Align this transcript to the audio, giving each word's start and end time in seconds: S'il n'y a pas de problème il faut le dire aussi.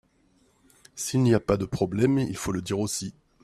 S'il 0.95 1.21
n'y 1.21 1.35
a 1.35 1.39
pas 1.39 1.57
de 1.57 1.65
problème 1.65 2.17
il 2.17 2.35
faut 2.35 2.51
le 2.51 2.63
dire 2.63 2.79
aussi. 2.79 3.13